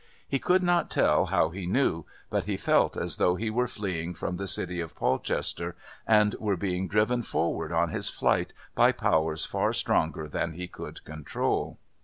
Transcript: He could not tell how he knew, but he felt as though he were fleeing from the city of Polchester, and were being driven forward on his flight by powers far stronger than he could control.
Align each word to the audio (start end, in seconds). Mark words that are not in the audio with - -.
He 0.27 0.39
could 0.39 0.63
not 0.63 0.89
tell 0.89 1.25
how 1.27 1.49
he 1.51 1.67
knew, 1.67 2.05
but 2.31 2.45
he 2.45 2.57
felt 2.57 2.97
as 2.97 3.17
though 3.17 3.35
he 3.35 3.51
were 3.51 3.67
fleeing 3.67 4.15
from 4.15 4.37
the 4.37 4.47
city 4.47 4.79
of 4.79 4.95
Polchester, 4.95 5.75
and 6.07 6.33
were 6.39 6.57
being 6.57 6.87
driven 6.87 7.21
forward 7.21 7.71
on 7.71 7.89
his 7.89 8.09
flight 8.09 8.51
by 8.73 8.93
powers 8.93 9.45
far 9.45 9.71
stronger 9.73 10.27
than 10.27 10.53
he 10.53 10.67
could 10.67 11.03
control. 11.05 11.77